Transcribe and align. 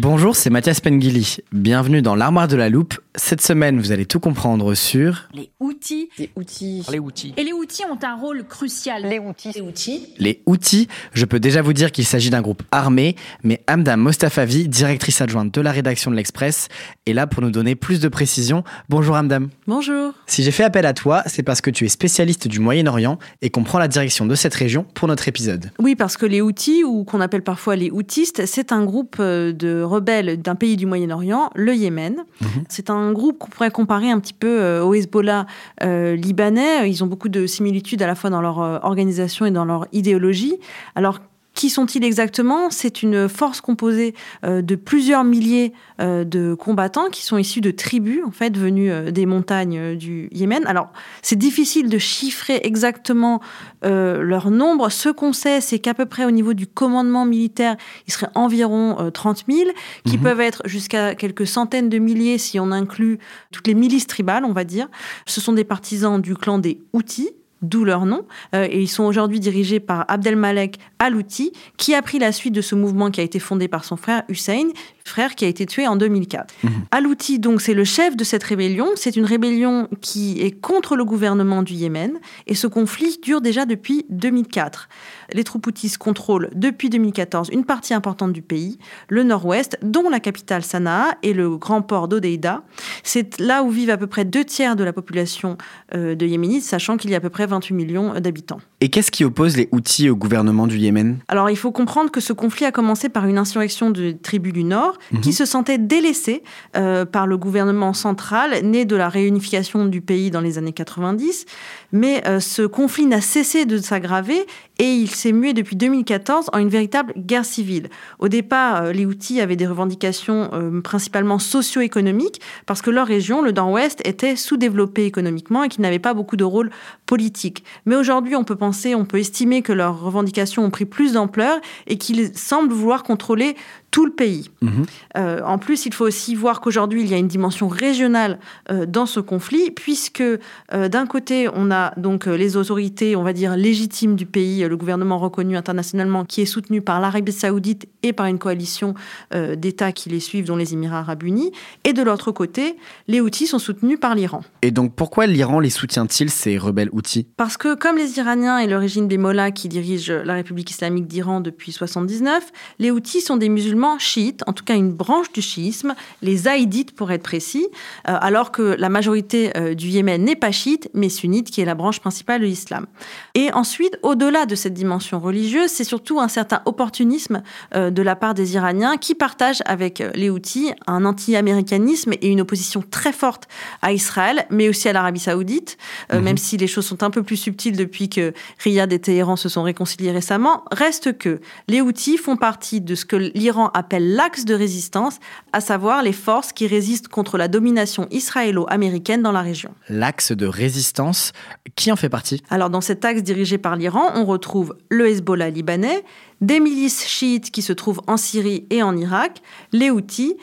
Bonjour, 0.00 0.36
c'est 0.36 0.48
Mathias 0.48 0.80
Pengili. 0.80 1.38
Bienvenue 1.50 2.02
dans 2.02 2.14
l'armoire 2.14 2.46
de 2.46 2.54
la 2.54 2.68
loupe. 2.68 2.94
Cette 3.16 3.40
semaine, 3.40 3.80
vous 3.80 3.90
allez 3.90 4.06
tout 4.06 4.20
comprendre 4.20 4.74
sur 4.74 5.28
les 5.34 5.50
outils. 5.88 6.08
Les 6.18 6.30
outils. 6.36 6.84
Les 6.90 6.98
outils. 6.98 7.34
Et 7.36 7.44
les 7.44 7.52
outils 7.52 7.82
ont 7.84 7.98
un 8.02 8.16
rôle 8.16 8.44
crucial. 8.44 9.06
Les 9.06 9.18
outils. 9.18 9.52
Les 9.54 9.60
outils. 9.60 10.06
Les 10.18 10.42
outils, 10.46 10.88
je 11.12 11.24
peux 11.24 11.40
déjà 11.40 11.62
vous 11.62 11.72
dire 11.72 11.92
qu'il 11.92 12.04
s'agit 12.04 12.30
d'un 12.30 12.42
groupe 12.42 12.62
armé, 12.70 13.16
mais 13.42 13.62
Amda 13.66 13.96
Mostafavi, 13.96 14.68
directrice 14.68 15.20
adjointe 15.20 15.52
de 15.52 15.60
la 15.60 15.72
rédaction 15.72 16.10
de 16.10 16.16
l'Express, 16.16 16.68
est 17.06 17.12
là 17.12 17.26
pour 17.26 17.42
nous 17.42 17.50
donner 17.50 17.74
plus 17.74 18.00
de 18.00 18.08
précisions. 18.08 18.64
Bonjour 18.88 19.16
Amdam. 19.16 19.48
Bonjour. 19.66 20.12
Si 20.26 20.42
j'ai 20.42 20.50
fait 20.50 20.64
appel 20.64 20.86
à 20.86 20.92
toi, 20.92 21.22
c'est 21.26 21.42
parce 21.42 21.60
que 21.60 21.70
tu 21.70 21.84
es 21.84 21.88
spécialiste 21.88 22.48
du 22.48 22.60
Moyen-Orient 22.60 23.18
et 23.42 23.50
qu'on 23.50 23.64
prend 23.64 23.78
la 23.78 23.88
direction 23.88 24.26
de 24.26 24.34
cette 24.34 24.54
région 24.54 24.84
pour 24.94 25.08
notre 25.08 25.28
épisode. 25.28 25.70
Oui, 25.78 25.94
parce 25.94 26.16
que 26.16 26.26
les 26.26 26.40
outils, 26.40 26.84
ou 26.84 27.04
qu'on 27.04 27.20
appelle 27.20 27.42
parfois 27.42 27.76
les 27.76 27.90
outistes, 27.90 28.46
c'est 28.46 28.72
un 28.72 28.84
groupe 28.84 29.16
euh, 29.20 29.52
de 29.52 29.82
rebelles 29.82 30.40
d'un 30.40 30.54
pays 30.54 30.76
du 30.76 30.86
Moyen-Orient, 30.86 31.50
le 31.54 31.74
Yémen. 31.74 32.24
Mhm. 32.40 32.64
C'est 32.68 32.90
un 32.90 33.12
groupe 33.12 33.38
qu'on 33.38 33.48
pourrait 33.48 33.70
comparer 33.70 34.10
un 34.10 34.20
petit 34.20 34.32
peu 34.32 34.60
euh, 34.60 34.82
au 34.82 34.94
Hezbollah 34.94 35.46
euh, 35.82 36.16
libanais. 36.16 36.88
Ils 36.90 37.02
ont 37.04 37.06
beaucoup 37.06 37.28
de 37.28 37.46
similitudes 37.46 38.02
à 38.02 38.06
la 38.06 38.14
fois 38.14 38.30
dans 38.30 38.40
leur 38.40 38.60
euh, 38.60 38.78
organisation 38.82 39.46
et 39.46 39.50
dans 39.50 39.64
leur 39.64 39.86
idéologie. 39.92 40.58
Alors, 40.94 41.20
qui 41.58 41.70
sont-ils 41.70 42.04
exactement? 42.04 42.70
C'est 42.70 43.02
une 43.02 43.28
force 43.28 43.60
composée 43.60 44.14
euh, 44.44 44.62
de 44.62 44.76
plusieurs 44.76 45.24
milliers 45.24 45.72
euh, 46.00 46.22
de 46.22 46.54
combattants 46.54 47.10
qui 47.10 47.24
sont 47.24 47.36
issus 47.36 47.60
de 47.60 47.72
tribus, 47.72 48.20
en 48.24 48.30
fait, 48.30 48.56
venus 48.56 48.92
euh, 48.94 49.10
des 49.10 49.26
montagnes 49.26 49.96
du 49.96 50.28
Yémen. 50.30 50.64
Alors, 50.68 50.92
c'est 51.20 51.34
difficile 51.34 51.88
de 51.88 51.98
chiffrer 51.98 52.60
exactement 52.62 53.40
euh, 53.84 54.22
leur 54.22 54.52
nombre. 54.52 54.88
Ce 54.88 55.08
qu'on 55.08 55.32
sait, 55.32 55.60
c'est 55.60 55.80
qu'à 55.80 55.94
peu 55.94 56.06
près 56.06 56.24
au 56.24 56.30
niveau 56.30 56.54
du 56.54 56.68
commandement 56.68 57.24
militaire, 57.24 57.76
il 58.06 58.12
serait 58.12 58.30
environ 58.36 58.96
euh, 59.00 59.10
30 59.10 59.46
000, 59.50 59.70
qui 60.04 60.16
Mhm. 60.16 60.22
peuvent 60.22 60.40
être 60.40 60.62
jusqu'à 60.64 61.16
quelques 61.16 61.48
centaines 61.48 61.88
de 61.88 61.98
milliers 61.98 62.38
si 62.38 62.60
on 62.60 62.70
inclut 62.70 63.18
toutes 63.50 63.66
les 63.66 63.74
milices 63.74 64.06
tribales, 64.06 64.44
on 64.44 64.52
va 64.52 64.62
dire. 64.62 64.86
Ce 65.26 65.40
sont 65.40 65.52
des 65.54 65.64
partisans 65.64 66.22
du 66.22 66.36
clan 66.36 66.58
des 66.60 66.80
Houthis, 66.92 67.30
d'où 67.62 67.84
leur 67.84 68.06
nom, 68.06 68.24
Euh, 68.54 68.66
et 68.70 68.80
ils 68.80 68.88
sont 68.88 69.04
aujourd'hui 69.04 69.40
dirigés 69.40 69.80
par 69.80 70.04
Abdelmalek 70.08 70.78
Al-Houthi, 70.98 71.52
qui 71.76 71.94
a 71.94 72.02
pris 72.02 72.18
la 72.18 72.32
suite 72.32 72.54
de 72.54 72.60
ce 72.60 72.74
mouvement 72.74 73.10
qui 73.10 73.20
a 73.20 73.24
été 73.24 73.38
fondé 73.38 73.68
par 73.68 73.84
son 73.84 73.96
frère 73.96 74.22
Hussein, 74.28 74.68
frère 75.08 75.34
qui 75.34 75.44
a 75.44 75.48
été 75.48 75.66
tué 75.66 75.86
en 75.86 75.96
2004. 75.96 76.54
Al-Houthi, 76.90 77.38
donc, 77.38 77.60
c'est 77.60 77.74
le 77.74 77.84
chef 77.84 78.16
de 78.16 78.24
cette 78.24 78.42
rébellion. 78.42 78.88
C'est 78.96 79.16
une 79.16 79.24
rébellion 79.24 79.88
qui 80.00 80.40
est 80.40 80.52
contre 80.52 80.96
le 80.96 81.04
gouvernement 81.04 81.62
du 81.62 81.74
Yémen, 81.74 82.18
et 82.46 82.54
ce 82.54 82.66
conflit 82.66 83.18
dure 83.22 83.40
déjà 83.40 83.66
depuis 83.66 84.06
2004. 84.10 84.88
Les 85.34 85.44
troupes 85.44 85.66
houthis 85.66 85.96
contrôlent 85.98 86.50
depuis 86.54 86.88
2014 86.88 87.50
une 87.52 87.64
partie 87.64 87.92
importante 87.92 88.32
du 88.32 88.42
pays, 88.42 88.78
le 89.08 89.22
nord-ouest, 89.22 89.78
dont 89.82 90.08
la 90.08 90.20
capitale 90.20 90.64
Sanaa 90.64 91.16
et 91.22 91.34
le 91.34 91.56
grand 91.56 91.82
port 91.82 92.08
d'Odeida. 92.08 92.62
C'est 93.02 93.38
là 93.38 93.62
où 93.62 93.70
vivent 93.70 93.90
à 93.90 93.96
peu 93.96 94.06
près 94.06 94.24
deux 94.24 94.44
tiers 94.44 94.76
de 94.76 94.84
la 94.84 94.92
population 94.92 95.58
euh, 95.94 96.14
de 96.14 96.26
Yéménites, 96.26 96.62
sachant 96.62 96.96
qu'il 96.96 97.10
y 97.10 97.14
a 97.14 97.18
à 97.18 97.20
peu 97.20 97.30
près 97.30 97.46
28 97.46 97.74
millions 97.74 98.20
d'habitants. 98.20 98.60
Et 98.80 98.88
qu'est-ce 98.88 99.10
qui 99.10 99.24
oppose 99.24 99.56
les 99.56 99.68
outils 99.72 100.08
au 100.08 100.16
gouvernement 100.16 100.66
du 100.66 100.78
Yémen? 100.78 101.18
Alors, 101.28 101.50
il 101.50 101.56
faut 101.56 101.72
comprendre 101.72 102.10
que 102.10 102.20
ce 102.20 102.32
conflit 102.32 102.64
a 102.64 102.72
commencé 102.72 103.08
par 103.08 103.26
une 103.26 103.38
insurrection 103.38 103.90
de 103.90 104.12
tribus 104.12 104.52
du 104.52 104.64
Nord 104.64 104.97
qui 105.22 105.32
se 105.32 105.44
sentaient 105.44 105.78
délaissées 105.78 106.42
euh, 106.76 107.04
par 107.04 107.26
le 107.26 107.36
gouvernement 107.36 107.92
central, 107.92 108.62
né 108.62 108.84
de 108.84 108.96
la 108.96 109.08
réunification 109.08 109.86
du 109.86 110.00
pays 110.00 110.30
dans 110.30 110.40
les 110.40 110.58
années 110.58 110.72
90. 110.72 111.46
Mais 111.92 112.26
euh, 112.26 112.40
ce 112.40 112.62
conflit 112.62 113.06
n'a 113.06 113.20
cessé 113.20 113.64
de 113.64 113.78
s'aggraver 113.78 114.46
et 114.78 114.92
il 114.92 115.10
s'est 115.10 115.32
mué 115.32 115.54
depuis 115.54 115.76
2014 115.76 116.50
en 116.52 116.58
une 116.58 116.68
véritable 116.68 117.14
guerre 117.16 117.44
civile. 117.44 117.88
Au 118.18 118.28
départ, 118.28 118.82
euh, 118.82 118.92
les 118.92 119.06
Houthis 119.06 119.40
avaient 119.40 119.56
des 119.56 119.66
revendications 119.66 120.50
principalement 120.82 121.38
socio-économiques 121.38 122.40
parce 122.66 122.82
que 122.82 122.90
leur 122.90 123.06
région, 123.06 123.42
le 123.42 123.52
Nord-Ouest, 123.52 124.00
était 124.06 124.36
sous-développée 124.36 125.04
économiquement 125.04 125.62
et 125.64 125.68
qu'ils 125.68 125.82
n'avaient 125.82 125.98
pas 125.98 126.14
beaucoup 126.14 126.36
de 126.36 126.44
rôle 126.44 126.70
politique. 127.06 127.64
Mais 127.86 127.96
aujourd'hui, 127.96 128.36
on 128.36 128.44
peut 128.44 128.56
penser, 128.56 128.94
on 128.94 129.04
peut 129.04 129.18
estimer 129.18 129.62
que 129.62 129.72
leurs 129.72 130.00
revendications 130.00 130.64
ont 130.64 130.70
pris 130.70 130.84
plus 130.84 131.14
d'ampleur 131.14 131.60
et 131.86 131.98
qu'ils 131.98 132.36
semblent 132.36 132.72
vouloir 132.72 133.02
contrôler 133.02 133.56
tout 133.90 134.04
le 134.04 134.12
pays. 134.12 134.50
Mhm. 134.60 134.84
Euh, 135.16 135.40
en 135.44 135.58
plus, 135.58 135.86
il 135.86 135.94
faut 135.94 136.04
aussi 136.04 136.34
voir 136.34 136.60
qu'aujourd'hui, 136.60 137.02
il 137.02 137.08
y 137.08 137.14
a 137.14 137.16
une 137.16 137.28
dimension 137.28 137.68
régionale 137.68 138.38
euh, 138.70 138.86
dans 138.86 139.06
ce 139.06 139.20
conflit, 139.20 139.70
puisque 139.70 140.20
euh, 140.20 140.88
d'un 140.88 141.06
côté, 141.06 141.48
on 141.54 141.70
a 141.70 141.94
donc 141.96 142.26
les 142.26 142.56
autorités, 142.56 143.16
on 143.16 143.22
va 143.22 143.32
dire, 143.32 143.56
légitimes 143.56 144.14
du 144.14 144.26
pays, 144.26 144.62
le 144.68 144.76
gouvernement 144.76 145.18
reconnu 145.18 145.56
internationalement, 145.56 146.24
qui 146.24 146.42
est 146.42 146.46
soutenu 146.46 146.82
par 146.82 147.00
l'Arabie 147.00 147.32
saoudite 147.32 147.88
et 148.02 148.12
par 148.12 148.26
une 148.26 148.38
coalition 148.38 148.94
d'États 149.34 149.92
qui 149.92 150.08
les 150.08 150.20
suivent, 150.20 150.46
dont 150.46 150.56
les 150.56 150.72
Émirats 150.72 151.00
arabes 151.00 151.22
unis. 151.22 151.52
Et 151.84 151.92
de 151.92 152.02
l'autre 152.02 152.32
côté, 152.32 152.76
les 153.06 153.20
Houthis 153.20 153.46
sont 153.46 153.58
soutenus 153.58 153.98
par 153.98 154.14
l'Iran. 154.14 154.42
Et 154.62 154.70
donc 154.70 154.94
pourquoi 154.94 155.26
l'Iran 155.26 155.60
les 155.60 155.70
soutient-il, 155.70 156.30
ces 156.30 156.58
rebelles 156.58 156.90
outils 156.92 157.26
Parce 157.36 157.56
que 157.56 157.74
comme 157.74 157.96
les 157.96 158.18
Iraniens 158.18 158.58
et 158.58 158.66
le 158.66 158.76
régime 158.76 159.08
des 159.08 159.18
Mollahs 159.18 159.52
qui 159.52 159.68
dirigent 159.68 160.12
la 160.12 160.34
République 160.34 160.70
islamique 160.70 161.06
d'Iran 161.06 161.40
depuis 161.40 161.72
79, 161.72 162.52
les 162.78 162.90
Houthis 162.90 163.20
sont 163.20 163.36
des 163.36 163.48
musulmans 163.48 163.77
chiites, 163.98 164.42
en 164.46 164.52
tout 164.52 164.64
cas 164.64 164.74
une 164.74 164.92
branche 164.92 165.32
du 165.32 165.42
chiisme, 165.42 165.94
les 166.22 166.48
haïdites 166.48 166.94
pour 166.94 167.10
être 167.12 167.22
précis, 167.22 167.66
euh, 168.08 168.16
alors 168.20 168.52
que 168.52 168.76
la 168.78 168.88
majorité 168.88 169.56
euh, 169.56 169.74
du 169.74 169.88
Yémen 169.88 170.24
n'est 170.24 170.36
pas 170.36 170.52
chiite, 170.52 170.90
mais 170.94 171.08
sunnite, 171.08 171.50
qui 171.50 171.60
est 171.60 171.64
la 171.64 171.74
branche 171.74 172.00
principale 172.00 172.40
de 172.40 172.46
l'islam. 172.46 172.86
Et 173.34 173.52
ensuite, 173.52 173.98
au-delà 174.02 174.46
de 174.46 174.54
cette 174.54 174.74
dimension 174.74 175.20
religieuse, 175.20 175.70
c'est 175.70 175.84
surtout 175.84 176.20
un 176.20 176.28
certain 176.28 176.62
opportunisme 176.64 177.42
euh, 177.74 177.90
de 177.90 178.02
la 178.02 178.16
part 178.16 178.34
des 178.34 178.54
Iraniens 178.54 178.96
qui 178.96 179.14
partagent 179.14 179.62
avec 179.64 180.02
les 180.14 180.30
Houthis 180.30 180.72
un 180.86 181.04
anti-américanisme 181.04 182.12
et 182.12 182.28
une 182.28 182.40
opposition 182.40 182.82
très 182.88 183.12
forte 183.12 183.48
à 183.82 183.92
Israël, 183.92 184.46
mais 184.50 184.68
aussi 184.68 184.88
à 184.88 184.92
l'Arabie 184.92 185.20
saoudite, 185.20 185.76
euh, 186.12 186.20
même 186.20 186.36
si 186.36 186.56
les 186.56 186.66
choses 186.66 186.86
sont 186.86 187.02
un 187.02 187.10
peu 187.10 187.22
plus 187.22 187.36
subtiles 187.36 187.76
depuis 187.76 188.08
que 188.08 188.32
Riyad 188.58 188.92
et 188.92 188.98
Téhéran 188.98 189.36
se 189.36 189.48
sont 189.48 189.62
réconciliés 189.62 190.12
récemment, 190.12 190.64
reste 190.70 191.16
que 191.16 191.40
les 191.68 191.80
Houthis 191.80 192.16
font 192.16 192.36
partie 192.36 192.80
de 192.80 192.94
ce 192.94 193.04
que 193.04 193.16
l'Iran 193.16 193.67
appelle 193.74 194.14
l'axe 194.14 194.44
de 194.44 194.54
résistance, 194.54 195.18
à 195.52 195.60
savoir 195.60 196.02
les 196.02 196.12
forces 196.12 196.52
qui 196.52 196.66
résistent 196.66 197.08
contre 197.08 197.38
la 197.38 197.48
domination 197.48 198.06
israélo-américaine 198.10 199.22
dans 199.22 199.32
la 199.32 199.42
région. 199.42 199.70
L'axe 199.88 200.32
de 200.32 200.46
résistance, 200.46 201.32
qui 201.76 201.92
en 201.92 201.96
fait 201.96 202.08
partie? 202.08 202.42
Alors 202.50 202.70
dans 202.70 202.80
cet 202.80 203.04
axe 203.04 203.22
dirigé 203.22 203.58
par 203.58 203.76
l'Iran, 203.76 204.10
on 204.14 204.24
retrouve 204.24 204.76
le 204.88 205.08
Hezbollah 205.08 205.50
libanais, 205.50 206.04
des 206.40 206.60
milices 206.60 207.06
chiites 207.06 207.50
qui 207.50 207.62
se 207.62 207.72
trouvent 207.72 208.00
en 208.06 208.16
Syrie 208.16 208.66
et 208.70 208.82
en 208.82 208.96
Irak, 208.96 209.42
les 209.72 209.90
Houthis, 209.90 210.36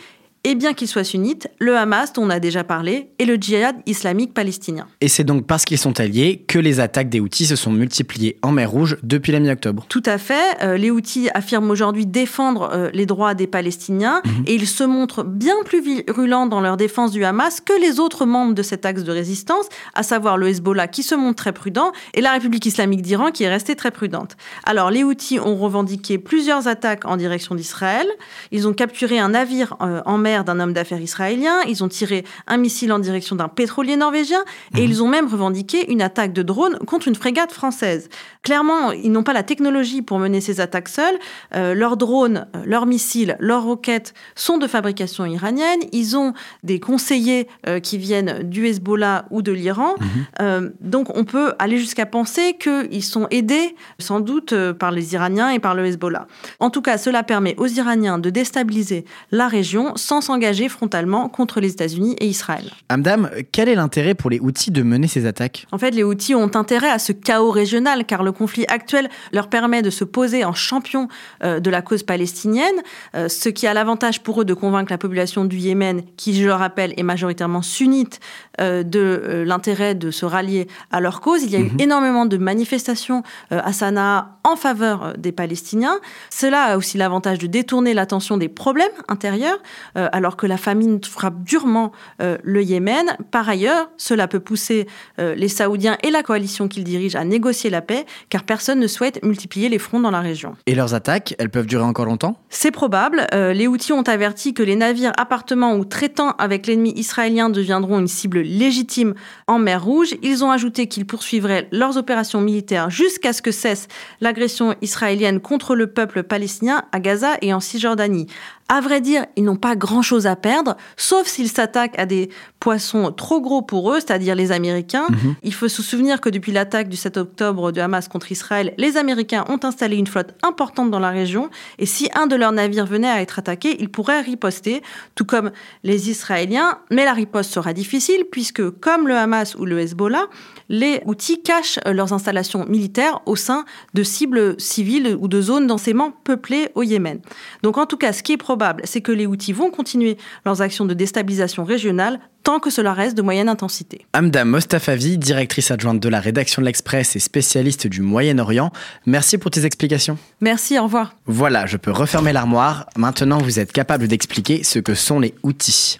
Et 0.45 0.55
bien 0.55 0.73
qu'ils 0.73 0.87
soient 0.87 1.03
sunnites, 1.03 1.49
le 1.59 1.75
Hamas, 1.75 2.13
dont 2.13 2.23
on 2.23 2.29
a 2.29 2.39
déjà 2.39 2.63
parlé, 2.63 3.09
et 3.19 3.25
le 3.25 3.35
djihad 3.35 3.75
islamique 3.87 4.33
palestinien. 4.33 4.87
Et 5.01 5.07
c'est 5.07 5.23
donc 5.23 5.45
parce 5.47 5.65
qu'ils 5.65 5.79
sont 5.79 5.99
alliés 5.99 6.45
que 6.47 6.59
les 6.59 6.79
attaques 6.79 7.09
des 7.09 7.19
Houthis 7.19 7.47
se 7.47 7.55
sont 7.55 7.71
multipliées 7.71 8.37
en 8.43 8.51
mer 8.51 8.69
Rouge 8.69 8.97
depuis 9.03 9.31
la 9.31 9.39
mi-octobre. 9.39 9.85
Tout 9.89 10.03
à 10.05 10.17
fait. 10.17 10.55
Euh, 10.63 10.77
les 10.77 10.91
Houthis 10.91 11.29
affirment 11.33 11.71
aujourd'hui 11.71 12.05
défendre 12.05 12.69
euh, 12.71 12.89
les 12.93 13.05
droits 13.05 13.33
des 13.33 13.47
Palestiniens 13.47 14.21
Mhm. 14.23 14.43
et 14.45 14.53
ils 14.53 14.67
se 14.67 14.83
montrent 14.83 15.23
bien 15.23 15.55
plus 15.65 15.81
virulents 15.81 16.45
dans 16.45 16.61
leur 16.61 16.77
défense 16.77 17.11
du 17.11 17.23
Hamas 17.25 17.59
que 17.61 17.73
les 17.81 17.99
autres 17.99 18.25
membres 18.25 18.53
de 18.53 18.61
cet 18.61 18.85
axe 18.85 19.03
de 19.03 19.11
résistance, 19.11 19.65
à 19.95 20.03
savoir 20.03 20.37
le 20.37 20.47
Hezbollah 20.47 20.87
qui 20.87 21.01
se 21.01 21.15
montre 21.15 21.37
très 21.37 21.53
prudent 21.53 21.91
et 22.13 22.21
la 22.21 22.31
République 22.33 22.65
islamique 22.65 23.01
d'Iran 23.01 23.31
qui 23.31 23.43
est 23.43 23.49
restée 23.49 23.75
très 23.75 23.89
prudente. 23.91 24.37
Alors 24.63 24.91
les 24.91 25.03
Houthis 25.03 25.39
ont 25.39 25.55
revendiqué 25.55 26.19
plusieurs 26.19 26.67
attaques 26.67 27.05
en 27.05 27.17
direction 27.17 27.55
d'Israël. 27.55 28.05
Ils 28.51 28.67
ont 28.67 28.73
capturé 28.73 29.17
un 29.17 29.29
navire 29.29 29.75
euh, 29.81 30.01
en 30.05 30.17
mer 30.17 30.34
d'un 30.43 30.59
homme 30.59 30.73
d'affaires 30.73 31.01
israélien. 31.01 31.61
Ils 31.67 31.83
ont 31.83 31.87
tiré 31.87 32.25
un 32.47 32.57
missile 32.57 32.91
en 32.91 32.99
direction 32.99 33.35
d'un 33.35 33.47
pétrolier 33.47 33.95
norvégien 33.95 34.43
et 34.75 34.83
ils 34.83 35.01
ont 35.01 35.07
même 35.07 35.27
revendiqué 35.27 35.91
une 35.91 36.01
attaque 36.01 36.33
de 36.33 36.43
drone 36.43 36.77
contre 36.85 37.07
une 37.07 37.15
frégate 37.15 37.51
française. 37.51 38.09
Clairement, 38.43 38.91
ils 38.91 39.11
n'ont 39.11 39.23
pas 39.23 39.33
la 39.33 39.43
technologie 39.43 40.01
pour 40.01 40.19
mener 40.19 40.41
ces 40.41 40.59
attaques 40.59 40.89
seuls. 40.89 41.15
Euh, 41.55 41.73
leurs 41.73 41.97
drones, 41.97 42.47
euh, 42.55 42.61
leurs 42.65 42.85
missiles, 42.85 43.37
leurs 43.39 43.63
roquettes 43.63 44.13
sont 44.35 44.57
de 44.57 44.67
fabrication 44.67 45.25
iranienne. 45.25 45.79
Ils 45.91 46.17
ont 46.17 46.33
des 46.63 46.79
conseillers 46.79 47.47
euh, 47.67 47.79
qui 47.79 47.97
viennent 47.97 48.43
du 48.43 48.67
Hezbollah 48.67 49.25
ou 49.31 49.41
de 49.41 49.51
l'Iran. 49.51 49.95
Euh, 50.41 50.69
donc 50.81 51.15
on 51.15 51.23
peut 51.23 51.53
aller 51.59 51.77
jusqu'à 51.77 52.05
penser 52.05 52.57
qu'ils 52.59 53.03
sont 53.03 53.27
aidés 53.31 53.75
sans 53.99 54.19
doute 54.19 54.53
par 54.73 54.91
les 54.91 55.13
Iraniens 55.13 55.49
et 55.49 55.59
par 55.59 55.75
le 55.75 55.85
Hezbollah. 55.85 56.27
En 56.59 56.69
tout 56.69 56.81
cas, 56.81 56.97
cela 56.97 57.23
permet 57.23 57.55
aux 57.57 57.67
Iraniens 57.67 58.17
de 58.17 58.29
déstabiliser 58.29 59.05
la 59.31 59.47
région 59.47 59.93
sans 59.95 60.21
s'engager 60.25 60.69
frontalement 60.69 61.29
contre 61.29 61.59
les 61.59 61.71
États-Unis 61.71 62.15
et 62.19 62.27
Israël. 62.27 62.71
Amdam, 62.89 63.29
quel 63.51 63.69
est 63.69 63.75
l'intérêt 63.75 64.15
pour 64.15 64.29
les 64.29 64.39
Houthis 64.39 64.71
de 64.71 64.83
mener 64.83 65.07
ces 65.07 65.25
attaques? 65.25 65.67
En 65.71 65.77
fait, 65.77 65.91
les 65.91 66.03
Houthis 66.03 66.35
ont 66.35 66.55
intérêt 66.55 66.89
à 66.89 66.99
ce 66.99 67.11
chaos 67.11 67.51
régional 67.51 68.05
car 68.05 68.23
le 68.23 68.31
conflit 68.31 68.65
actuel 68.67 69.09
leur 69.31 69.47
permet 69.49 69.81
de 69.81 69.89
se 69.89 70.03
poser 70.03 70.43
en 70.43 70.53
champion 70.53 71.07
euh, 71.43 71.59
de 71.59 71.69
la 71.69 71.81
cause 71.81 72.03
palestinienne, 72.03 72.75
euh, 73.15 73.29
ce 73.29 73.49
qui 73.49 73.67
a 73.67 73.73
l'avantage 73.73 74.21
pour 74.21 74.41
eux 74.41 74.45
de 74.45 74.53
convaincre 74.53 74.91
la 74.91 74.97
population 74.97 75.45
du 75.45 75.57
Yémen, 75.57 76.01
qui, 76.17 76.33
je 76.35 76.45
le 76.45 76.53
rappelle, 76.53 76.93
est 76.97 77.03
majoritairement 77.03 77.61
sunnite, 77.61 78.19
euh, 78.61 78.83
de 78.83 79.43
l'intérêt 79.45 79.95
de 79.95 80.11
se 80.11 80.25
rallier 80.25 80.67
à 80.91 80.99
leur 80.99 81.21
cause. 81.21 81.43
Il 81.43 81.51
y 81.51 81.55
a 81.55 81.59
eu 81.59 81.71
énormément 81.79 82.25
de 82.25 82.37
manifestations 82.37 83.23
à 83.51 83.73
Sanaa 83.73 84.39
en 84.43 84.55
faveur 84.55 85.13
des 85.17 85.31
Palestiniens. 85.31 85.99
Cela 86.29 86.63
a 86.63 86.77
aussi 86.77 86.97
l'avantage 86.97 87.39
de 87.39 87.47
détourner 87.47 87.93
l'attention 87.93 88.37
des 88.37 88.49
problèmes 88.49 88.87
intérieurs, 89.07 89.57
euh, 89.97 90.07
alors 90.15 90.37
que 90.37 90.47
la 90.47 90.55
famine 90.55 91.03
frappe 91.03 91.43
durement 91.43 91.91
euh, 92.21 92.37
le 92.41 92.63
Yémen. 92.63 93.17
Par 93.31 93.49
ailleurs, 93.49 93.89
cela 93.97 94.29
peut 94.29 94.39
pousser 94.39 94.87
euh, 95.19 95.35
les 95.35 95.49
Saoudiens 95.49 95.97
et 96.03 96.09
la 96.09 96.23
coalition 96.23 96.69
qu'ils 96.69 96.85
dirigent 96.85 97.19
à 97.19 97.25
négocier 97.25 97.69
la 97.69 97.81
paix, 97.81 98.05
car 98.29 98.43
personne 98.43 98.79
ne 98.79 98.87
souhaite 98.87 99.21
multiplier 99.25 99.67
les 99.67 99.77
fronts 99.77 99.99
dans 99.99 100.11
la 100.11 100.21
région. 100.21 100.55
Et 100.67 100.73
leurs 100.73 100.93
attaques, 100.93 101.35
elles 101.37 101.49
peuvent 101.49 101.65
durer 101.65 101.83
encore 101.83 102.05
longtemps? 102.05 102.39
C'est 102.49 102.71
probable. 102.71 103.27
Euh, 103.33 103.51
les 103.51 103.67
Houthis 103.67 103.91
ont 103.91 104.03
averti 104.03 104.53
que 104.53 104.63
les 104.63 104.77
navires 104.77 105.11
appartenant 105.17 105.75
ou 105.75 105.83
traitant 105.83 106.31
avec 106.37 106.65
l'ennemi 106.65 106.93
israélien 106.95 107.49
deviendront 107.49 107.99
une 107.99 108.07
cible 108.07 108.39
légitime 108.39 109.15
en 109.47 109.59
mer 109.59 109.83
Rouge. 109.83 110.15
Ils 110.23 110.45
ont 110.45 110.51
ajouté 110.51 110.87
qu'ils 110.87 111.05
poursuivraient 111.05 111.67
leurs 111.73 111.97
opérations 111.97 112.39
militaires 112.39 112.89
jusqu'à 112.89 113.33
ce 113.33 113.41
que 113.41 113.51
cesse 113.51 113.89
l'agression 114.21 114.75
israélienne 114.81 115.41
contre 115.41 115.75
le 115.75 115.87
peuple 115.87 116.23
palestinien 116.23 116.83
à 116.93 117.01
Gaza 117.01 117.33
et 117.41 117.53
en 117.53 117.59
Cisjordanie. 117.59 118.27
À 118.67 118.81
vrai 118.81 118.99
dire, 118.99 119.25
ils 119.35 119.43
n'ont 119.43 119.57
pas 119.57 119.75
grand-chose 119.75 120.25
à 120.25 120.35
perdre, 120.35 120.75
sauf 120.97 121.27
s'ils 121.27 121.49
s'attaquent 121.49 121.99
à 121.99 122.07
des 122.07 122.29
poissons 122.59 123.11
trop 123.11 123.39
gros 123.39 123.61
pour 123.61 123.91
eux, 123.91 123.99
c'est-à-dire 123.99 124.33
les 124.33 124.51
Américains. 124.51 125.05
Il 125.43 125.53
faut 125.53 125.67
se 125.67 125.83
souvenir 125.83 126.19
que 126.19 126.29
depuis 126.29 126.51
l'attaque 126.51 126.89
du 126.89 126.97
7 126.97 127.17
octobre 127.17 127.71
de 127.71 127.79
Hamas 127.79 128.07
contre 128.07 128.31
Israël, 128.31 128.73
les 128.79 128.97
Américains 128.97 129.45
ont 129.49 129.59
installé 129.63 129.97
une 129.97 130.07
flotte 130.07 130.33
importante 130.41 130.89
dans 130.89 130.99
la 130.99 131.11
région, 131.11 131.51
et 131.77 131.85
si 131.85 132.09
un 132.15 132.25
de 132.25 132.35
leurs 132.35 132.53
navires 132.53 132.87
venait 132.87 133.07
à 133.07 133.21
être 133.21 133.37
attaqué, 133.37 133.77
ils 133.79 133.89
pourraient 133.89 134.21
riposter, 134.21 134.81
tout 135.13 135.25
comme 135.25 135.51
les 135.83 136.09
Israéliens. 136.09 136.79
Mais 136.89 137.05
la 137.05 137.13
riposte 137.13 137.53
sera 137.53 137.71
difficile, 137.71 138.25
puisque 138.31 138.67
comme 138.79 139.07
le 139.07 139.15
Hamas 139.15 139.53
ou 139.53 139.65
le 139.65 139.79
Hezbollah, 139.79 140.25
les 140.69 141.01
Houthis 141.05 141.43
cachent 141.43 141.79
leurs 141.85 142.13
installations 142.13 142.65
militaires 142.65 143.21
au 143.27 143.35
sein 143.35 143.65
de 143.93 144.01
cibles 144.01 144.59
civiles 144.59 145.15
ou 145.19 145.27
de 145.27 145.39
zones 145.39 145.67
densément 145.67 146.11
peuplées 146.23 146.69
au 146.73 146.81
Yémen. 146.81 147.19
Donc 147.61 147.77
en 147.77 147.85
tout 147.85 147.97
cas, 147.97 148.11
ce 148.11 148.23
qui 148.23 148.31
est 148.33 148.37
probable, 148.55 148.83
c'est 148.85 149.01
que 149.01 149.11
les 149.11 149.25
Houthis 149.25 149.51
vont 149.51 149.69
continuer 149.69 150.17
leurs 150.45 150.61
actions 150.61 150.85
de 150.85 150.93
déstabilisation 150.93 151.65
régionale 151.65 152.21
tant 152.41 152.61
que 152.61 152.69
cela 152.69 152.93
reste 152.93 153.17
de 153.17 153.21
moyenne 153.21 153.49
intensité. 153.49 154.05
Amda 154.13 154.45
Mostafavi, 154.45 155.17
directrice 155.17 155.71
adjointe 155.71 155.99
de 155.99 156.07
la 156.07 156.21
rédaction 156.21 156.61
de 156.61 156.65
l'Express 156.67 157.17
et 157.17 157.19
spécialiste 157.19 157.87
du 157.87 158.01
Moyen-Orient, 158.01 158.71
merci 159.05 159.37
pour 159.37 159.51
tes 159.51 159.65
explications. 159.65 160.17
Merci, 160.39 160.79
au 160.79 160.83
revoir. 160.83 161.17
Voilà, 161.25 161.65
je 161.65 161.75
peux 161.75 161.91
refermer 161.91 162.31
l'armoire. 162.31 162.87
Maintenant, 162.95 163.39
vous 163.39 163.59
êtes 163.59 163.73
capable 163.73 164.07
d'expliquer 164.07 164.63
ce 164.63 164.79
que 164.79 164.93
sont 164.93 165.19
les 165.19 165.33
outils. 165.43 165.99